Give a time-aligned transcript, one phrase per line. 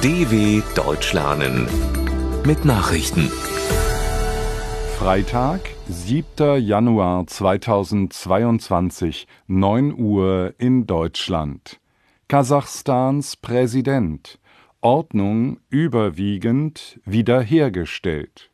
[0.00, 1.66] DW Deutsch lernen
[2.46, 3.28] mit Nachrichten.
[4.96, 6.62] Freitag, 7.
[6.62, 11.80] Januar 2022, 9 Uhr in Deutschland.
[12.28, 14.38] Kasachstans Präsident.
[14.80, 18.52] Ordnung überwiegend wiederhergestellt.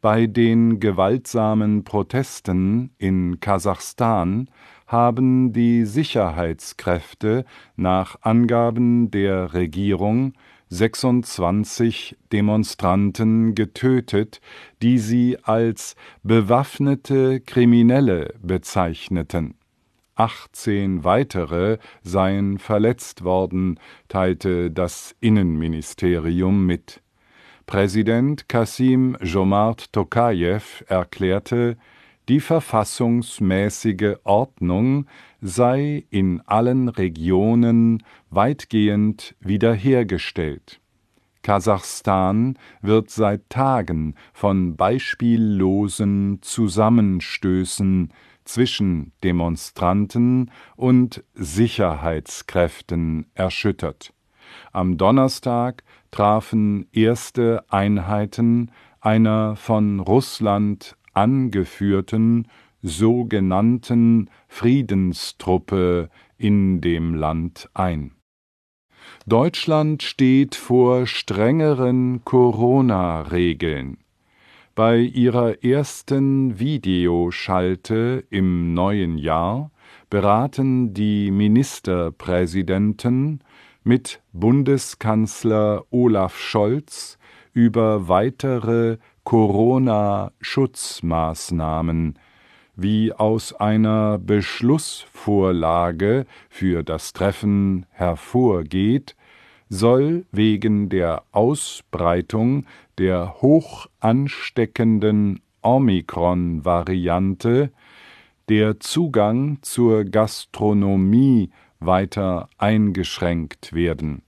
[0.00, 4.50] Bei den gewaltsamen Protesten in Kasachstan
[4.88, 7.44] haben die Sicherheitskräfte
[7.76, 10.32] nach Angaben der Regierung
[10.70, 14.40] 26 Demonstranten getötet,
[14.82, 19.54] die sie als bewaffnete Kriminelle bezeichneten.
[20.14, 27.02] 18 weitere seien verletzt worden, teilte das Innenministerium mit.
[27.66, 31.76] Präsident Kasim Jomart Tokajew erklärte,
[32.30, 35.06] die verfassungsmäßige Ordnung
[35.40, 40.80] sei in allen Regionen weitgehend wiederhergestellt.
[41.42, 48.12] Kasachstan wird seit Tagen von beispiellosen Zusammenstößen
[48.44, 54.12] zwischen Demonstranten und Sicherheitskräften erschüttert.
[54.70, 62.48] Am Donnerstag trafen erste Einheiten einer von Russland angeführten
[62.82, 66.08] sogenannten Friedenstruppe
[66.38, 68.12] in dem Land ein.
[69.26, 73.98] Deutschland steht vor strengeren Corona-Regeln.
[74.74, 79.70] Bei ihrer ersten Videoschalte im neuen Jahr
[80.08, 83.44] beraten die Ministerpräsidenten
[83.82, 87.18] mit Bundeskanzler Olaf Scholz
[87.52, 88.96] über weitere
[89.30, 92.18] Corona-Schutzmaßnahmen,
[92.74, 99.14] wie aus einer Beschlussvorlage für das Treffen hervorgeht,
[99.68, 102.66] soll wegen der Ausbreitung
[102.98, 107.70] der hoch ansteckenden Omikron-Variante
[108.48, 114.22] der Zugang zur Gastronomie weiter eingeschränkt werden.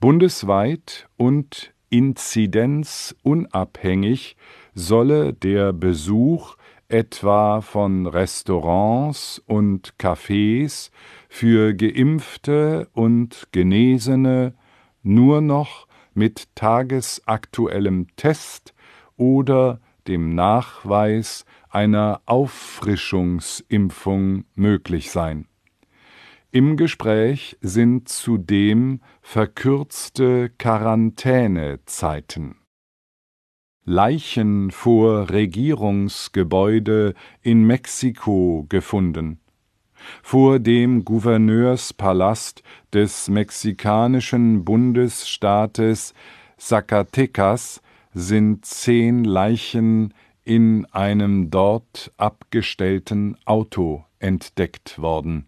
[0.00, 4.36] Bundesweit und inzidenzunabhängig
[4.74, 6.56] solle der Besuch
[6.88, 10.92] etwa von Restaurants und Cafés
[11.28, 14.54] für Geimpfte und Genesene
[15.02, 18.74] nur noch mit tagesaktuellem Test
[19.16, 25.47] oder dem Nachweis einer Auffrischungsimpfung möglich sein.
[26.50, 32.56] Im Gespräch sind zudem verkürzte Quarantänezeiten.
[33.84, 39.40] Leichen vor Regierungsgebäude in Mexiko gefunden.
[40.22, 42.62] Vor dem Gouverneurspalast
[42.94, 46.14] des mexikanischen Bundesstaates
[46.56, 47.82] Zacatecas
[48.14, 55.46] sind zehn Leichen in einem dort abgestellten Auto entdeckt worden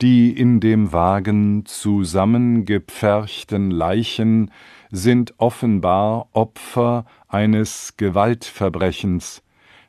[0.00, 4.50] die in dem Wagen zusammengepferchten Leichen
[4.90, 9.42] sind offenbar Opfer eines Gewaltverbrechens.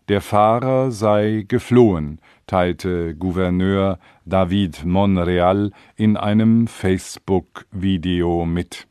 [0.08, 8.88] Der Fahrer sei geflohen, teilte Gouverneur David Monreal in einem Facebook-Video mit.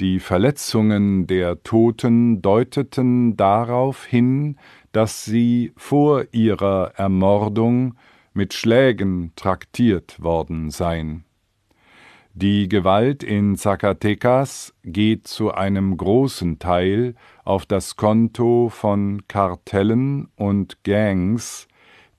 [0.00, 4.56] Die Verletzungen der Toten deuteten darauf hin,
[4.92, 7.94] dass sie vor ihrer Ermordung
[8.34, 11.24] mit Schlägen traktiert worden sein.
[12.34, 20.82] Die Gewalt in Zacatecas geht zu einem großen Teil auf das Konto von Kartellen und
[20.82, 21.68] Gangs,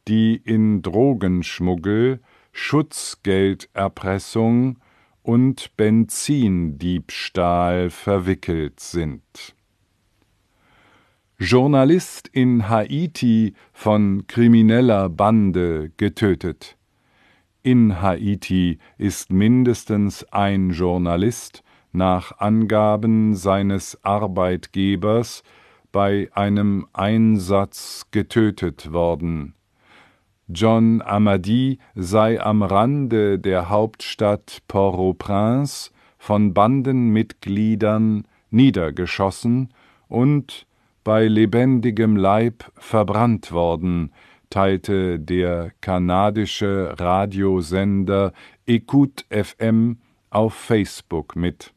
[0.08, 2.22] die in Drogenschmuggel,
[2.54, 4.80] Schutzgelderpressung
[5.22, 9.55] und Benzindiebstahl verwickelt sind
[11.38, 16.78] Journalist in Haiti von krimineller Bande getötet.
[17.62, 21.62] In Haiti ist mindestens ein Journalist
[21.92, 25.44] nach Angaben seines Arbeitgebers
[25.92, 29.56] bei einem Einsatz getötet worden.
[30.48, 39.74] John Amadi sei am Rande der Hauptstadt Port-au-Prince von Bandenmitgliedern niedergeschossen
[40.08, 40.66] und
[41.06, 44.12] bei lebendigem Leib verbrannt worden,
[44.50, 48.34] teilte der kanadische Radiosender
[48.68, 50.00] Écoute FM
[50.32, 51.74] auf Facebook mit.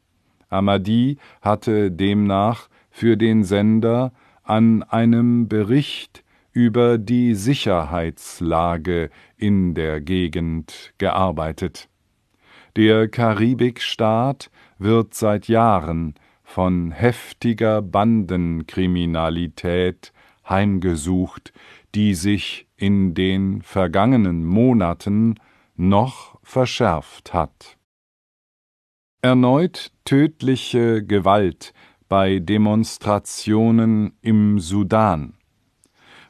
[0.49, 10.91] Amadi hatte demnach für den Sender an einem Bericht über die Sicherheitslage in der Gegend
[10.97, 11.87] gearbeitet.
[12.75, 14.49] Der Karibikstaat
[14.79, 16.15] wird seit Jahren
[16.49, 20.11] von heftiger Bandenkriminalität
[20.49, 21.53] heimgesucht,
[21.93, 25.35] die sich in den vergangenen Monaten
[25.75, 27.77] noch verschärft hat.
[29.21, 31.71] Erneut tödliche Gewalt
[32.07, 35.35] bei Demonstrationen im Sudan,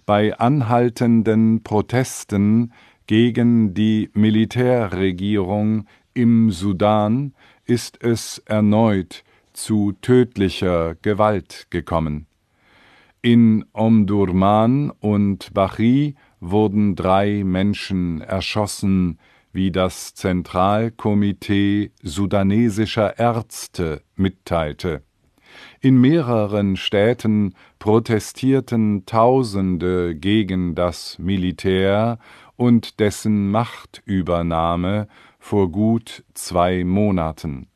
[0.05, 2.73] bei anhaltenden Protesten
[3.07, 7.33] gegen die Militärregierung im Sudan
[7.63, 9.23] ist es erneut
[9.63, 12.27] zu tödlicher Gewalt gekommen.
[13.21, 19.19] In Omdurman und Bachri wurden drei Menschen erschossen,
[19.51, 25.03] wie das Zentralkomitee sudanesischer Ärzte mitteilte.
[25.81, 32.19] In mehreren Städten protestierten Tausende gegen das Militär
[32.55, 35.07] und dessen Machtübernahme
[35.39, 37.68] vor gut zwei Monaten.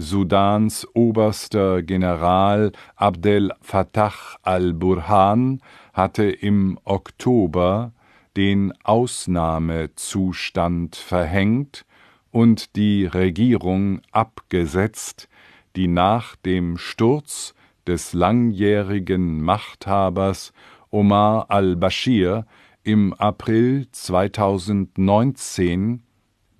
[0.00, 4.12] Sudans oberster General Abdel Fattah
[4.42, 5.60] al-Burhan
[5.92, 7.92] hatte im Oktober
[8.36, 11.84] den Ausnahmezustand verhängt
[12.30, 15.28] und die Regierung abgesetzt,
[15.74, 17.54] die nach dem Sturz
[17.88, 20.52] des langjährigen Machthabers
[20.90, 22.46] Omar al-Bashir
[22.84, 26.04] im April 2019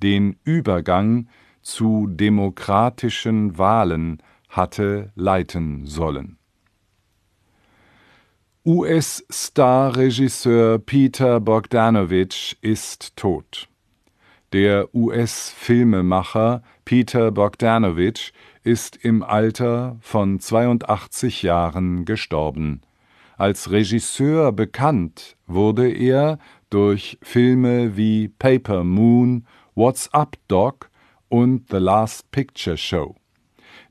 [0.03, 1.29] den Übergang
[1.69, 6.39] zu demokratischen Wahlen hatte leiten sollen
[8.69, 13.67] US-Star-Regisseur Peter Bogdanovich ist tot.
[14.53, 18.35] Der US-Filmemacher Peter Bogdanovich
[18.65, 22.83] ist im Alter von 82 Jahren gestorben.
[23.39, 26.39] Als Regisseur bekannt wurde er
[26.69, 30.91] durch Filme wie Paper Moon, What's Up Doc
[31.29, 33.15] und The Last Picture Show.